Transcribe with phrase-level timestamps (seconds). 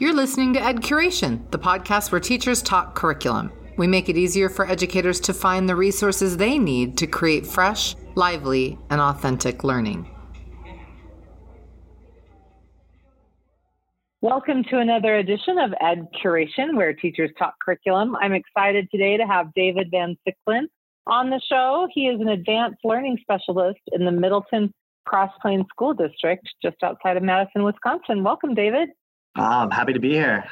[0.00, 3.52] You're listening to Ed Curation, the podcast where teachers talk curriculum.
[3.76, 7.94] We make it easier for educators to find the resources they need to create fresh,
[8.16, 10.10] lively, and authentic learning.
[14.20, 18.16] Welcome to another edition of Ed Curation, where teachers talk curriculum.
[18.16, 20.64] I'm excited today to have David Van Siclen
[21.06, 21.86] on the show.
[21.94, 24.74] He is an advanced learning specialist in the Middleton
[25.10, 28.22] Cross Plains School District, just outside of Madison, Wisconsin.
[28.22, 28.90] Welcome, David.
[29.34, 30.44] I'm happy to be here.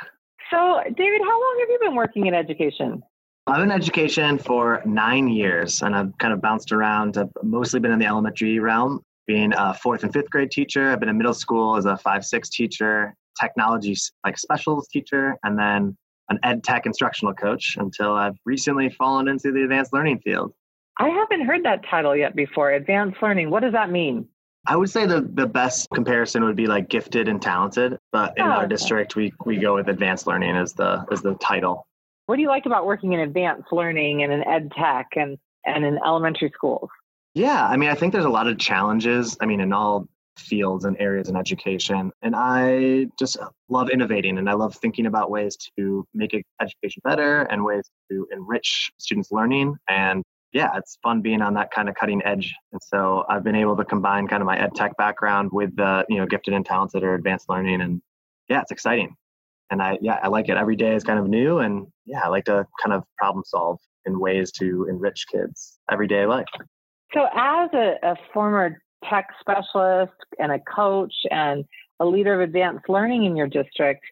[0.51, 3.01] So, David, how long have you been working in education?
[3.47, 7.19] I've been in education for nine years, and I've kind of bounced around.
[7.19, 10.91] I've mostly been in the elementary realm, being a fourth and fifth grade teacher.
[10.91, 13.95] I've been in middle school as a five six teacher, technology
[14.25, 15.97] like specials teacher, and then
[16.31, 20.53] an ed tech instructional coach until I've recently fallen into the advanced learning field.
[20.99, 22.73] I haven't heard that title yet before.
[22.73, 23.51] Advanced learning.
[23.51, 24.27] What does that mean?
[24.69, 28.45] I would say the, the best comparison would be like gifted and talented, but in
[28.45, 28.69] oh, our okay.
[28.69, 31.87] district we, we go with advanced learning as the as the title.
[32.27, 35.87] What do you like about working in advanced learning and in ed tech and, and
[35.87, 36.91] in elementary schools?
[37.35, 39.39] Yeah, I mean I think there's a lot of challenges.
[39.41, 40.07] I mean in all
[40.39, 42.13] fields and areas in education.
[42.23, 47.43] And I just love innovating and I love thinking about ways to make education better
[47.43, 49.77] and ways to enrich students' learning.
[49.89, 52.55] And yeah, it's fun being on that kind of cutting edge.
[52.73, 56.05] And so I've been able to combine kind of my ed tech background with the,
[56.09, 57.81] you know, gifted and talented or advanced learning.
[57.81, 58.01] And
[58.49, 59.15] yeah, it's exciting.
[59.71, 60.57] And I, yeah, I like it.
[60.57, 61.59] Every day is kind of new.
[61.59, 66.25] And yeah, I like to kind of problem solve in ways to enrich kids' everyday
[66.25, 66.47] life.
[67.15, 71.65] So, as a, a former tech specialist and a coach and
[72.01, 74.05] a leader of advanced learning in your district,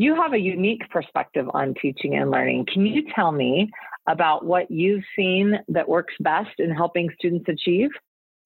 [0.00, 2.64] you have a unique perspective on teaching and learning.
[2.72, 3.70] Can you tell me
[4.08, 7.90] about what you've seen that works best in helping students achieve?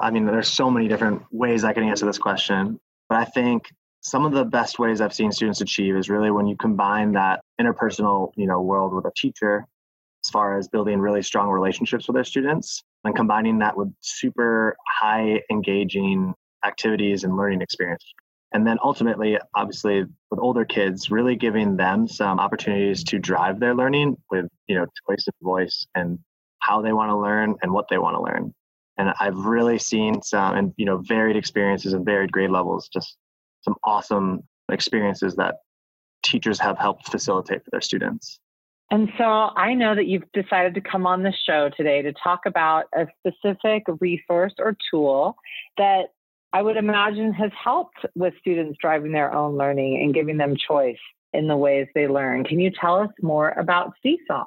[0.01, 3.71] I mean, there's so many different ways I can answer this question, but I think
[4.01, 7.41] some of the best ways I've seen students achieve is really when you combine that
[7.61, 9.65] interpersonal, you know, world with a teacher
[10.25, 14.77] as far as building really strong relationships with their students and combining that with super
[14.89, 18.13] high engaging activities and learning experiences.
[18.55, 23.75] And then ultimately, obviously, with older kids, really giving them some opportunities to drive their
[23.75, 26.20] learning with, you know, choice of voice and
[26.61, 28.55] how they want to learn and what they want to learn.
[28.97, 33.17] And I've really seen some, and you know, varied experiences and varied grade levels, just
[33.63, 35.57] some awesome experiences that
[36.23, 38.39] teachers have helped facilitate for their students.
[38.91, 42.41] And so I know that you've decided to come on the show today to talk
[42.47, 45.37] about a specific resource or tool
[45.77, 46.14] that
[46.55, 51.01] I would imagine has helped with students driving their own learning and giving them choice
[51.33, 52.45] in the ways they learn.
[52.45, 54.45] Can you tell us more about Seesaw?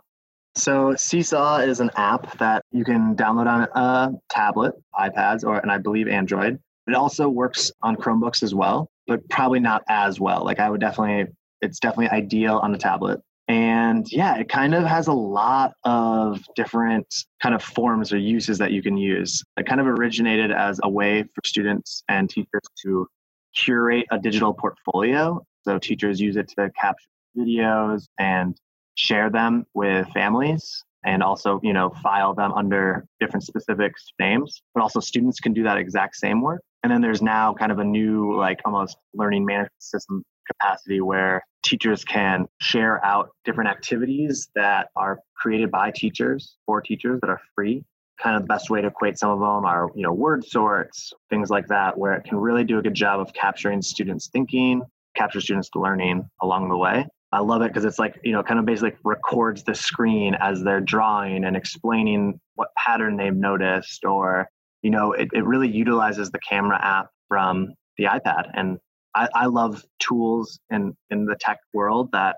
[0.55, 5.69] So Seesaw is an app that you can download on a tablet, iPads, or and
[5.69, 6.57] I believe Android.
[6.87, 10.45] It also works on Chromebooks as well, but probably not as well.
[10.45, 13.19] Like I would definitely, it's definitely ideal on a tablet.
[13.47, 17.07] And yeah, it kind of has a lot of different
[17.41, 19.41] kind of forms or uses that you can use.
[19.55, 23.07] It kind of originated as a way for students and teachers to
[23.55, 25.41] curate a digital portfolio.
[25.63, 28.57] So teachers use it to capture videos and
[28.95, 34.61] share them with families and also, you know, file them under different specific names.
[34.73, 36.61] But also students can do that exact same work.
[36.83, 41.43] And then there's now kind of a new like almost learning management system capacity where
[41.63, 47.41] teachers can share out different activities that are created by teachers for teachers that are
[47.55, 47.83] free
[48.21, 51.13] kind of the best way to equate some of them are you know word sorts
[51.29, 54.81] things like that where it can really do a good job of capturing students thinking
[55.15, 58.59] capture students learning along the way i love it because it's like you know kind
[58.59, 64.47] of basically records the screen as they're drawing and explaining what pattern they've noticed or
[64.81, 68.79] you know it, it really utilizes the camera app from the ipad and
[69.17, 72.37] I, I love tools in in the tech world that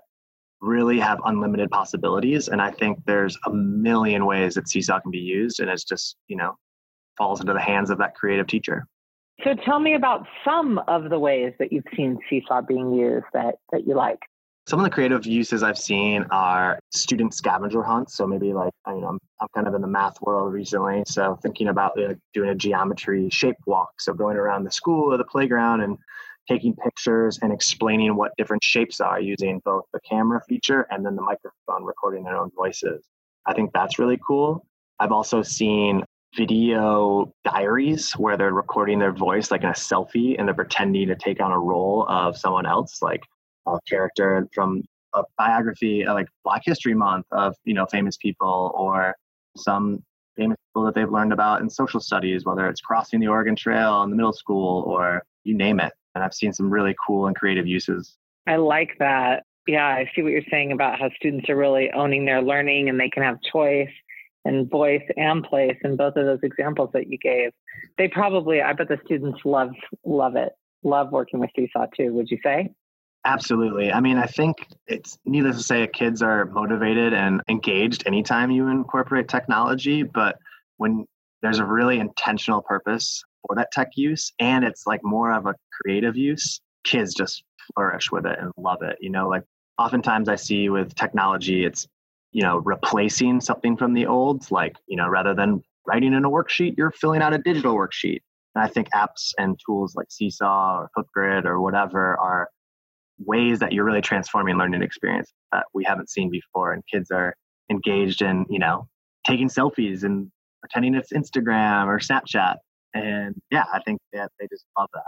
[0.60, 2.48] really have unlimited possibilities.
[2.48, 6.16] And I think there's a million ways that Seesaw can be used, and it's just
[6.28, 6.56] you know
[7.18, 8.86] falls into the hands of that creative teacher.
[9.44, 13.56] So tell me about some of the ways that you've seen Seesaw being used that
[13.72, 14.20] that you like.
[14.68, 18.16] Some of the creative uses I've seen are student scavenger hunts.
[18.16, 21.38] So maybe like I mean I'm I'm kind of in the math world recently, so
[21.42, 24.00] thinking about like, doing a geometry shape walk.
[24.00, 25.98] So going around the school or the playground and
[26.48, 31.16] taking pictures and explaining what different shapes are using both the camera feature and then
[31.16, 33.06] the microphone recording their own voices.
[33.46, 34.66] I think that's really cool.
[34.98, 36.04] I've also seen
[36.36, 41.16] video diaries where they're recording their voice like in a selfie and they're pretending to
[41.16, 43.22] take on a role of someone else, like
[43.66, 44.82] a character from
[45.14, 49.14] a biography uh, like Black History Month of you know famous people or
[49.56, 50.02] some
[50.36, 54.02] famous people that they've learned about in social studies, whether it's crossing the Oregon Trail
[54.02, 55.92] in the middle school or you name it.
[56.14, 58.16] And I've seen some really cool and creative uses.
[58.46, 59.44] I like that.
[59.66, 62.98] Yeah, I see what you're saying about how students are really owning their learning and
[62.98, 63.90] they can have choice
[64.44, 67.50] and voice and place in both of those examples that you gave.
[67.98, 69.70] They probably, I bet the students love
[70.04, 70.52] love it,
[70.82, 72.12] love working with Seesaw too.
[72.14, 72.70] Would you say?
[73.26, 73.92] Absolutely.
[73.92, 78.68] I mean, I think it's needless to say, kids are motivated and engaged anytime you
[78.68, 80.02] incorporate technology.
[80.02, 80.38] But
[80.78, 81.06] when
[81.42, 85.54] there's a really intentional purpose for that tech use and it's like more of a
[85.82, 87.44] creative use, kids just
[87.74, 88.96] flourish with it and love it.
[89.00, 89.42] You know, like
[89.78, 91.86] oftentimes I see with technology, it's,
[92.32, 96.30] you know, replacing something from the old, like, you know, rather than writing in a
[96.30, 98.20] worksheet, you're filling out a digital worksheet.
[98.54, 102.48] And I think apps and tools like Seesaw or Flipgrid or whatever are
[103.24, 106.72] ways that you're really transforming learning experience that we haven't seen before.
[106.72, 107.34] And kids are
[107.70, 108.88] engaged in, you know,
[109.26, 110.30] taking selfies and
[110.60, 112.56] pretending it's Instagram or Snapchat.
[112.94, 115.02] And yeah, I think that they just love that.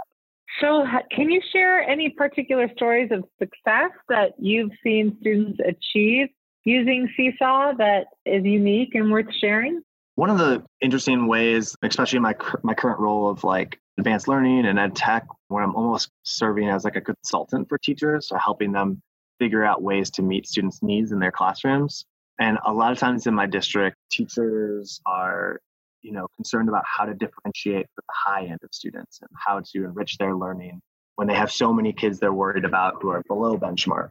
[0.60, 6.28] So, can you share any particular stories of success that you've seen students achieve
[6.64, 9.80] using Seesaw that is unique and worth sharing?
[10.14, 14.66] One of the interesting ways, especially in my my current role of like advanced learning
[14.66, 18.72] and ed tech, where I'm almost serving as like a consultant for teachers, so helping
[18.72, 19.02] them
[19.38, 22.04] figure out ways to meet students' needs in their classrooms.
[22.40, 25.60] And a lot of times in my district, teachers are,
[26.00, 29.60] you know, concerned about how to differentiate for the high end of students and how
[29.60, 30.80] to enrich their learning
[31.16, 34.08] when they have so many kids they're worried about who are below benchmark.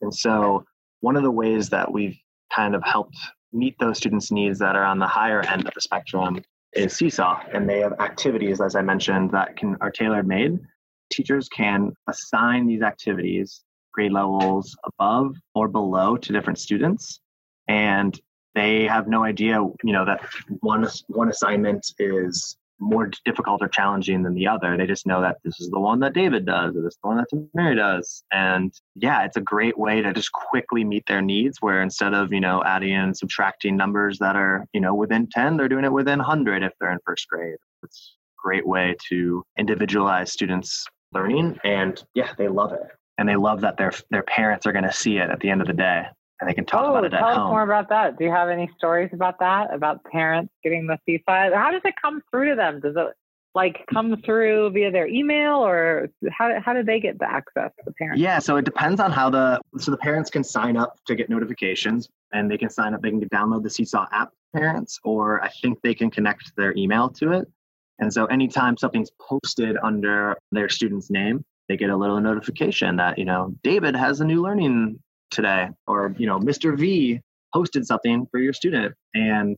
[0.00, 0.64] And so
[1.00, 2.18] one of the ways that we've
[2.54, 3.16] kind of helped
[3.52, 6.42] meet those students' needs that are on the higher end of the spectrum
[6.76, 7.42] is Seesaw.
[7.52, 10.58] And they have activities, as I mentioned, that can are tailor made.
[11.10, 13.62] Teachers can assign these activities
[13.92, 17.20] grade levels above or below to different students
[17.68, 18.20] and
[18.54, 20.26] they have no idea, you know, that
[20.60, 24.76] one one assignment is more difficult or challenging than the other.
[24.76, 27.08] They just know that this is the one that David does, or this is the
[27.08, 28.22] one that Mary does.
[28.32, 32.32] And yeah, it's a great way to just quickly meet their needs where instead of,
[32.32, 35.92] you know, adding and subtracting numbers that are, you know, within 10, they're doing it
[35.92, 37.56] within 100 if they're in first grade.
[37.82, 41.58] It's a great way to individualize students' learning.
[41.64, 42.82] And yeah, they love it.
[43.18, 45.62] And they love that their their parents are going to see it at the end
[45.62, 46.04] of the day
[46.40, 47.46] and they can talk oh, about it at tell home.
[47.46, 48.18] us more about that.
[48.18, 49.72] Do you have any stories about that?
[49.72, 51.54] About parents getting the Seesaw?
[51.54, 52.80] How does it come through to them?
[52.80, 53.14] Does it
[53.54, 57.72] like come through via their email, or how how do they get the access?
[57.86, 58.20] The parents?
[58.20, 61.30] Yeah, so it depends on how the so the parents can sign up to get
[61.30, 63.00] notifications, and they can sign up.
[63.00, 67.08] They can download the Seesaw app, parents, or I think they can connect their email
[67.10, 67.48] to it.
[67.98, 73.18] And so anytime something's posted under their student's name, they get a little notification that
[73.18, 74.98] you know David has a new learning
[75.30, 77.20] today or you know mr v
[77.52, 79.56] posted something for your student and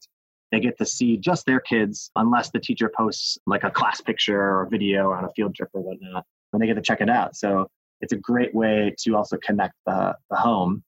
[0.51, 4.41] they get to see just their kids unless the teacher posts like a class picture
[4.41, 7.11] or a video on a field trip or whatnot and they get to check it
[7.11, 7.37] out.
[7.37, 7.69] So
[8.01, 10.83] it's a great way to also connect the, the home.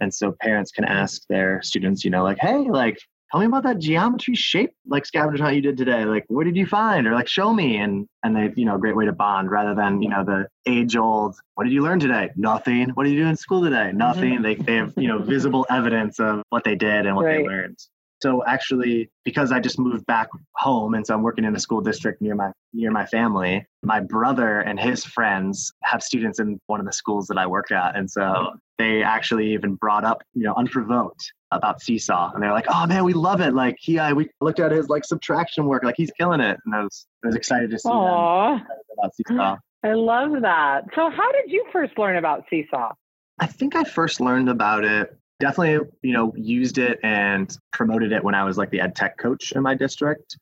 [0.00, 2.98] And so parents can ask their students you know like hey like
[3.30, 6.04] tell me about that geometry shape like scavenger hunt you did today.
[6.04, 7.06] Like what did you find?
[7.06, 7.76] Or like show me.
[7.76, 10.48] And and they you know a great way to bond rather than you know the
[10.66, 12.30] age old what did you learn today?
[12.36, 12.90] Nothing.
[12.90, 13.92] What did you do in school today?
[13.92, 14.34] Nothing.
[14.34, 14.42] Mm-hmm.
[14.42, 17.38] they, they have you know visible evidence of what they did and what right.
[17.38, 17.78] they learned.
[18.22, 21.82] So actually because i just moved back home and so i'm working in a school
[21.82, 26.80] district near my near my family my brother and his friends have students in one
[26.80, 27.94] of the schools that i work at.
[27.94, 32.66] And so they actually even brought up you know unprovoked about Seesaw, and they're like,
[32.68, 33.54] "Oh man, we love it!
[33.54, 36.74] Like he, I, we looked at his like subtraction work, like he's killing it." And
[36.74, 38.58] I was, I was excited to see Aww.
[38.58, 38.66] them
[38.98, 39.56] about Seesaw.
[39.84, 40.84] I love that.
[40.94, 42.92] So, how did you first learn about Seesaw?
[43.38, 45.16] I think I first learned about it.
[45.38, 49.18] Definitely, you know, used it and promoted it when I was like the ed tech
[49.18, 50.38] coach in my district.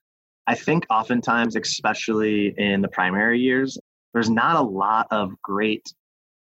[0.46, 3.78] I think oftentimes, especially in the primary years,
[4.12, 5.92] there's not a lot of great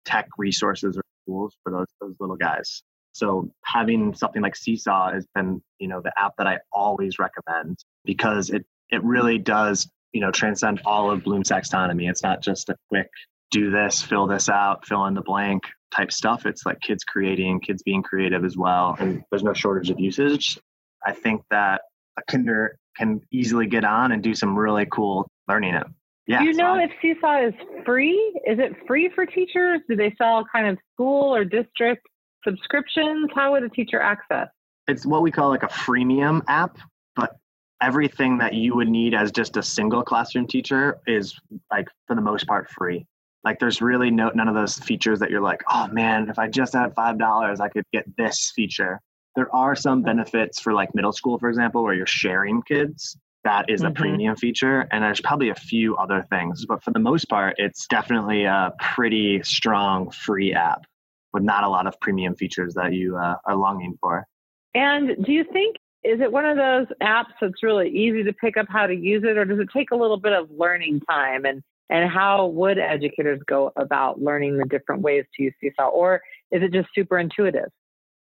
[0.05, 2.84] tech resources or tools for those those little guys.
[3.13, 7.77] So having something like Seesaw has been, you know, the app that I always recommend
[8.03, 12.10] because it it really does, you know, transcend all of Bloom's taxonomy.
[12.10, 13.10] It's not just a quick
[13.51, 15.63] do this, fill this out, fill in the blank
[15.96, 16.46] type stuff.
[16.46, 18.96] It's like kids creating, kids being creative as well.
[19.00, 20.60] And there's no shortage of usage.
[21.05, 21.82] I think that
[22.17, 25.88] a kinder can easily get on and do some really cool learning it.
[26.25, 27.53] Yeah, do you know if Seesaw is
[27.86, 28.17] free?
[28.48, 29.82] Is it free for teachers?
[29.89, 32.08] Do they sell kind of school or district
[32.44, 33.30] subscriptions?
[33.34, 34.50] How would a teacher access?
[34.88, 36.78] It's what we call like a freemium app,
[37.16, 37.38] but
[37.82, 41.40] everything that you would need as just a single classroom teacher is
[41.72, 43.06] like for the most part free.
[43.44, 46.48] Like there's really no none of those features that you're like, oh man, if I
[46.48, 49.00] just had five dollars, I could get this feature.
[49.36, 53.18] There are some benefits for like middle school, for example, where you're sharing kids.
[53.44, 53.96] that is a mm-hmm.
[53.96, 54.88] premium feature.
[54.92, 58.74] And there's probably a few other things, but for the most part, it's definitely a
[58.80, 60.86] pretty strong free app
[61.34, 64.28] with not a lot of premium features that you uh, are longing for.
[64.75, 68.58] And do you think is it one of those apps that's really easy to pick
[68.58, 71.46] up how to use it, or does it take a little bit of learning time?
[71.46, 76.22] And and how would educators go about learning the different ways to use Seesaw, or
[76.52, 77.70] is it just super intuitive?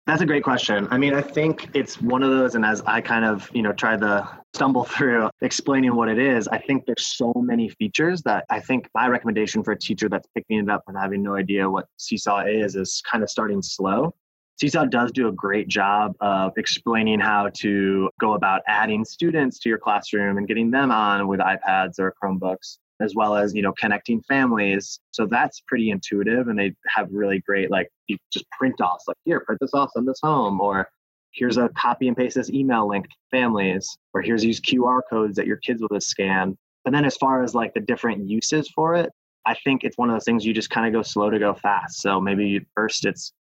[0.06, 0.86] That's a great question.
[0.92, 3.72] I mean, I think it's one of those, and as I kind of, you know,
[3.72, 8.44] try to stumble through explaining what it is, I think there's so many features that
[8.50, 11.70] I think my recommendation for a teacher that's picking it up and having no idea
[11.70, 14.14] what Seesaw is is kind of starting slow.
[14.60, 19.70] Seesaw does do a great job of explaining how to go about adding students to
[19.70, 23.74] your classroom and getting them on with iPads or Chromebooks as well as you know
[23.74, 25.00] connecting families.
[25.12, 29.18] So that's pretty intuitive and they have really great like you just print offs like
[29.26, 30.88] here print this off send this home or
[31.32, 35.36] here's a copy and paste this email link to families or here's these qr codes
[35.36, 36.58] that your kids will just scan.
[36.84, 39.12] But then as far as like the different uses for it
[39.46, 41.54] i think it's one of those things you just kind of go slow to go
[41.54, 42.02] fast.
[42.02, 43.34] So maybe first it's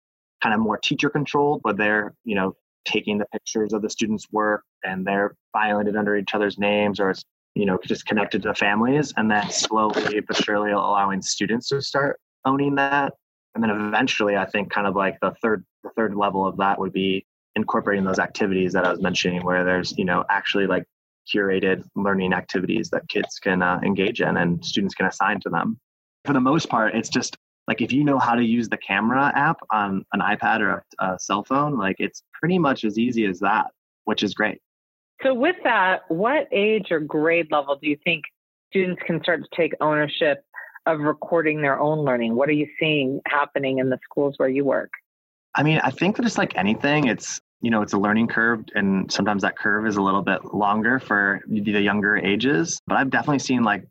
[0.42, 4.28] kind of more teacher controlled but they're you know taking the pictures of the students
[4.32, 7.24] work and they're filing it under each other's names or it's
[7.56, 12.20] you know, just connected to families and then slowly but surely allowing students to start
[12.46, 13.14] owning that.
[13.54, 16.80] And then eventually I think kind of like the third the third level of that
[16.80, 20.86] would be incorporating those activities that I was mentioning where there's, you know, actually like
[21.34, 25.78] curated learning activities that kids can uh, engage in and students can assign to them.
[26.26, 27.36] For the most part, it's just
[27.68, 31.06] like if you know how to use the camera app on an iPad or a,
[31.06, 33.68] a cell phone, like it's pretty much as easy as that,
[34.06, 34.60] which is great.
[35.24, 38.24] So, with that, what age or grade level do you think
[38.70, 40.44] students can start to take ownership
[40.86, 42.36] of recording their own learning?
[42.36, 44.90] What are you seeing happening in the schools where you work?
[45.54, 48.64] I mean, I think that it's like anything, it's you know, it's a learning curve,
[48.74, 52.82] and sometimes that curve is a little bit longer for the younger ages.
[52.88, 53.86] But I've definitely seen like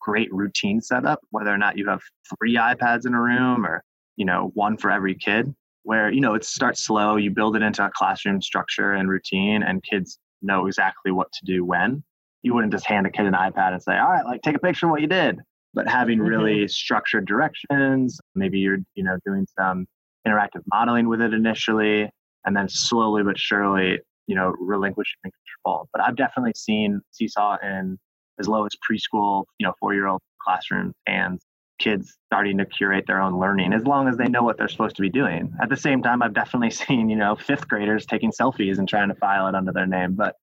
[0.00, 2.00] great routine setup, whether or not you have
[2.36, 3.84] three iPads in a room or
[4.16, 5.54] you know one for every kid.
[5.84, 9.62] Where you know it starts slow, you build it into a classroom structure and routine,
[9.62, 12.02] and kids know exactly what to do when.
[12.42, 14.58] You wouldn't just hand a kid an iPad and say, all right, like take a
[14.58, 15.38] picture of what you did.
[15.74, 16.28] But having mm-hmm.
[16.28, 16.68] really mm-hmm.
[16.68, 19.86] structured directions, maybe you're, you know, doing some
[20.26, 22.10] interactive modeling with it initially,
[22.44, 25.88] and then slowly but surely, you know, relinquishing control.
[25.92, 27.98] But I've definitely seen Seesaw in
[28.38, 31.40] as low as preschool, you know, four year old classrooms and
[31.82, 34.96] kids starting to curate their own learning as long as they know what they're supposed
[34.96, 35.52] to be doing.
[35.60, 39.08] At the same time, I've definitely seen, you know, fifth graders taking selfies and trying
[39.08, 40.14] to file it under their name.
[40.14, 40.36] But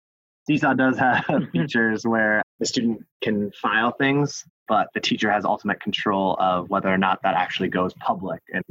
[0.48, 5.80] Seesaw does have features where the student can file things, but the teacher has ultimate
[5.80, 8.42] control of whether or not that actually goes public.
[8.54, 8.64] And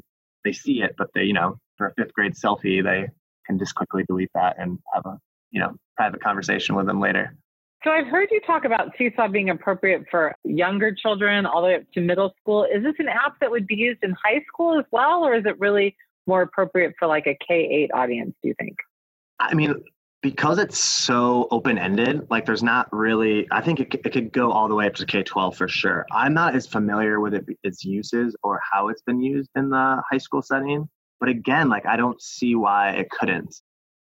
[0.45, 3.09] they see it, but they, you know, for a fifth grade selfie, they
[3.47, 5.19] can just quickly delete that and have a,
[5.51, 7.35] you know, private conversation with them later.
[7.85, 11.75] So I've heard you talk about Seesaw being appropriate for younger children all the way
[11.76, 12.64] up to middle school.
[12.64, 15.44] Is this an app that would be used in high school as well, or is
[15.47, 17.54] it really more appropriate for like a K
[17.85, 18.76] 8 audience, do you think?
[19.38, 19.75] I mean,
[20.23, 24.50] because it's so open ended, like there's not really, I think it, it could go
[24.50, 26.04] all the way up to K 12 for sure.
[26.11, 30.02] I'm not as familiar with it, its uses or how it's been used in the
[30.11, 30.88] high school setting.
[31.20, 33.54] But again, like I don't see why it couldn't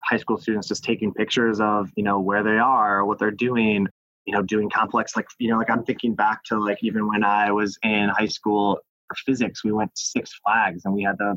[0.06, 3.88] high school students just taking pictures of you know where they are what they're doing
[4.26, 7.24] you know doing complex like you know like i'm thinking back to like even when
[7.24, 11.18] i was in high school for physics we went to six flags and we had
[11.18, 11.36] to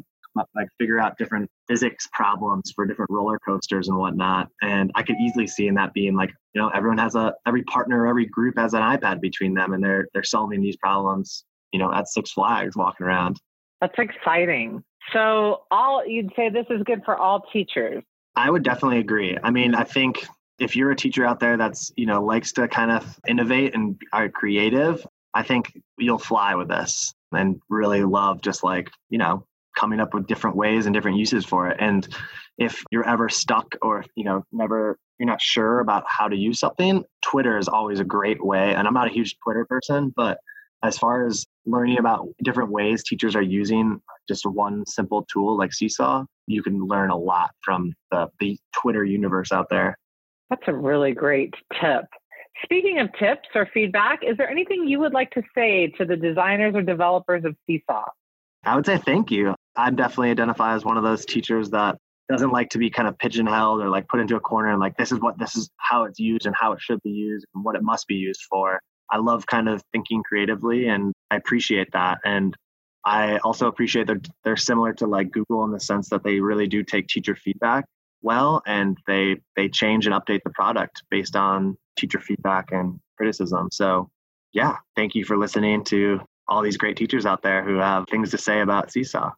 [0.54, 4.48] like figure out different physics problems for different roller coasters and whatnot.
[4.62, 7.64] And i could easily see in that being like you know everyone has a every
[7.64, 11.78] partner every group has an ipad between them and they're they're solving these problems you
[11.78, 13.40] know at six flags walking around.
[13.80, 14.82] That's exciting.
[15.12, 18.02] So all you'd say this is good for all teachers
[18.38, 19.36] I would definitely agree.
[19.42, 20.24] I mean, I think
[20.60, 24.00] if you're a teacher out there that's, you know, likes to kind of innovate and
[24.12, 25.04] are creative,
[25.34, 29.44] I think you'll fly with this and really love just like, you know,
[29.76, 31.78] coming up with different ways and different uses for it.
[31.80, 32.06] And
[32.58, 36.60] if you're ever stuck or, you know, never you're not sure about how to use
[36.60, 38.72] something, Twitter is always a great way.
[38.72, 40.38] And I'm not a huge Twitter person, but
[40.84, 45.72] as far as learning about different ways teachers are using just one simple tool like
[45.72, 49.96] Seesaw, you can learn a lot from the, the Twitter universe out there.
[50.50, 52.04] That's a really great tip.
[52.64, 56.16] Speaking of tips or feedback, is there anything you would like to say to the
[56.16, 58.04] designers or developers of Seesaw?
[58.64, 59.54] I would say thank you.
[59.76, 61.96] I definitely identify as one of those teachers that
[62.28, 64.96] doesn't like to be kind of pigeonholed or like put into a corner and like
[64.96, 67.64] this is what this is how it's used and how it should be used and
[67.64, 68.80] what it must be used for.
[69.10, 72.18] I love kind of thinking creatively and I appreciate that.
[72.24, 72.54] And
[73.04, 76.66] I also appreciate that they're similar to like Google in the sense that they really
[76.66, 77.84] do take teacher feedback.
[78.22, 83.68] well and they they change and update the product based on teacher feedback and criticism.
[83.72, 84.08] So
[84.52, 88.30] yeah, thank you for listening to all these great teachers out there who have things
[88.30, 89.32] to say about Seesaw.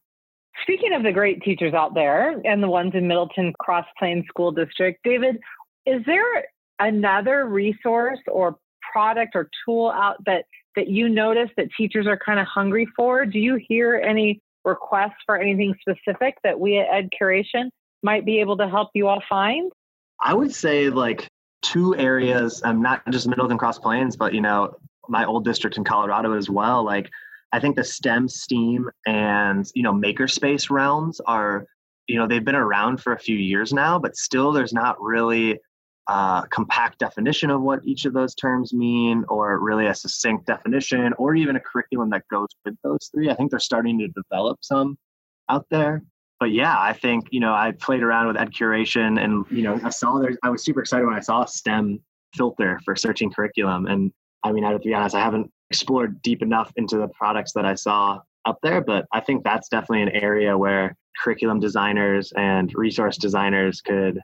[0.63, 4.53] Speaking of the great teachers out there and the ones in Middleton Cross Plains School
[4.53, 5.39] District, David,
[5.87, 6.45] is there
[6.79, 8.57] another resource or
[8.91, 10.45] product or tool out that
[10.77, 13.27] that you notice that teachers are kind of hungry for?
[13.27, 17.71] Do you hear any requests for anything specific that we at Ed Curation
[18.03, 19.73] might be able to help you all find?
[20.21, 21.29] I would say like
[21.63, 24.75] two areas, um, not just Middleton Cross Plains, but you know,
[25.09, 26.85] my old district in Colorado as well.
[26.85, 27.11] Like
[27.53, 31.67] I think the STEM, STEAM, and you know, makerspace realms are,
[32.07, 35.59] you know, they've been around for a few years now, but still there's not really
[36.09, 41.13] a compact definition of what each of those terms mean, or really a succinct definition,
[41.19, 43.31] or even a curriculum that goes with those three.
[43.31, 44.99] I think they're starting to develop some
[45.49, 46.03] out there.
[46.39, 49.79] But yeah, I think you know I played around with Ed Curation, and you know
[49.85, 50.37] I saw there.
[50.43, 52.01] I was super excited when I saw a STEM
[52.35, 56.23] filter for searching curriculum, and I mean, I have to be honest, I haven't explored
[56.23, 60.03] deep enough into the products that I saw up there, but I think that's definitely
[60.03, 64.21] an area where curriculum designers and resource designers could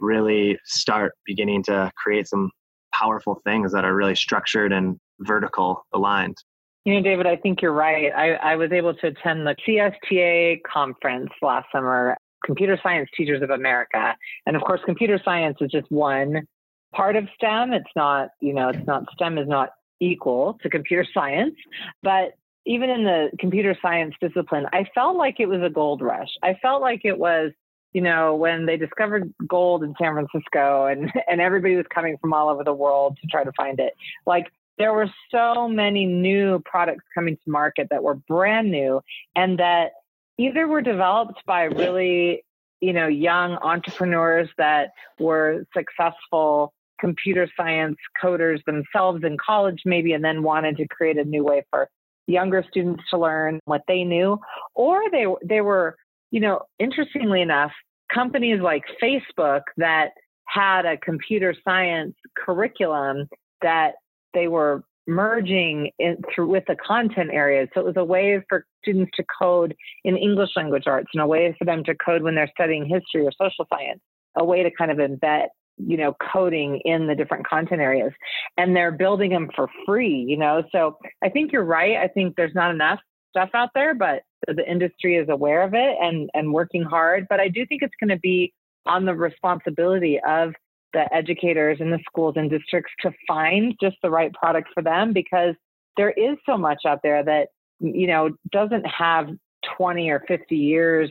[0.00, 2.50] really start beginning to create some
[2.94, 6.36] powerful things that are really structured and vertical aligned.
[6.84, 8.12] You know, David, I think you're right.
[8.16, 13.50] I, I was able to attend the CSTA conference last summer, Computer Science Teachers of
[13.50, 14.14] America.
[14.46, 16.46] And of course, computer science is just one
[16.94, 17.72] part of STEM.
[17.72, 21.56] It's not, you know, it's not, STEM is not equal to computer science.
[22.02, 22.34] But
[22.66, 26.30] even in the computer science discipline, I felt like it was a gold rush.
[26.42, 27.52] I felt like it was
[27.96, 32.34] you know, when they discovered gold in San Francisco and, and everybody was coming from
[32.34, 33.94] all over the world to try to find it.
[34.26, 39.00] Like there were so many new products coming to market that were brand new
[39.34, 39.92] and that
[40.36, 42.44] either were developed by really,
[42.82, 50.22] you know, young entrepreneurs that were successful computer science coders themselves in college maybe and
[50.22, 51.88] then wanted to create a new way for
[52.26, 54.38] younger students to learn what they knew
[54.74, 55.94] or they they were
[56.30, 57.70] you know interestingly enough
[58.12, 60.10] companies like Facebook that
[60.46, 63.28] had a computer science curriculum
[63.62, 63.94] that
[64.34, 67.68] they were merging in, through with the content areas.
[67.74, 71.26] So it was a way for students to code in English language arts and a
[71.26, 74.00] way for them to code when they're studying history or social science,
[74.36, 75.46] a way to kind of embed
[75.78, 78.12] you know coding in the different content areas.
[78.56, 80.64] And they're building them for free you know?
[80.72, 81.96] So i think you're right.
[81.96, 82.98] I think there's not enough
[83.36, 87.26] stuff out there but the industry is aware of it and and working hard.
[87.28, 88.52] But i do think it's going to be
[88.86, 90.52] on the responsibility of
[90.92, 95.12] the educators in the schools and districts to find just the right product for them
[95.12, 95.54] because
[95.96, 97.48] there is so much out there that
[97.80, 99.28] you know doesn't have
[99.76, 101.10] 20 or 50 years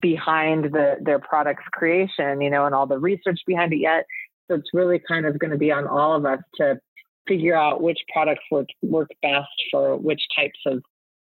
[0.00, 4.04] behind the their product's creation you know and all the research behind it yet.
[4.48, 6.78] So it's really kind of going to be on all of us to
[7.28, 10.82] figure out which products work work best for which types of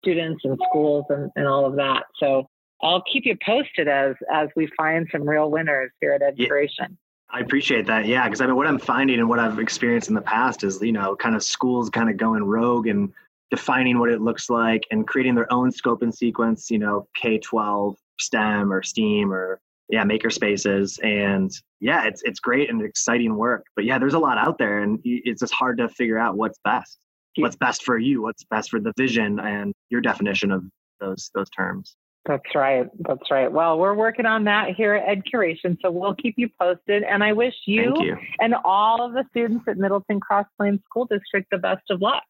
[0.03, 2.05] students and schools and, and all of that.
[2.19, 2.49] So
[2.83, 6.71] I'll keep you posted as as we find some real winners here at Ed Curation.
[6.79, 6.87] Yeah.
[7.31, 8.07] I appreciate that.
[8.07, 10.81] Yeah, because I mean, what I'm finding and what I've experienced in the past is,
[10.81, 13.13] you know, kind of schools kind of going rogue and
[13.51, 16.71] defining what it looks like and creating their own scope and sequence.
[16.71, 22.71] You know, K-12 STEM or STEAM or yeah, maker spaces, and yeah, it's it's great
[22.71, 23.65] and exciting work.
[23.75, 26.59] But yeah, there's a lot out there, and it's just hard to figure out what's
[26.65, 26.99] best
[27.39, 30.65] what's best for you, what's best for the vision and your definition of
[31.01, 31.97] those those terms.
[32.27, 32.89] That's right.
[33.07, 33.51] That's right.
[33.51, 37.05] Well, we're working on that here at Ed Curation, so we'll keep you posted.
[37.05, 38.17] And I wish you, you.
[38.41, 42.25] and all of the students at Middleton Cross Plains School District the best of luck.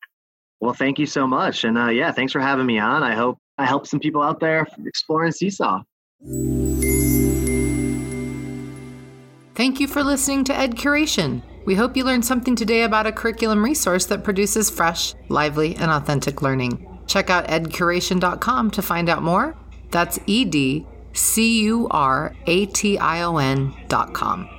[0.60, 3.02] Well, thank you so much, and uh, yeah, thanks for having me on.
[3.02, 5.82] I hope I help some people out there exploring Seesaw.
[9.54, 11.42] Thank you for listening to Ed Curation.
[11.64, 15.90] We hope you learned something today about a curriculum resource that produces fresh, lively, and
[15.90, 16.95] authentic learning.
[17.06, 19.56] Check out edcuration.com to find out more.
[19.90, 24.55] That's E D C U R A T I O N.com.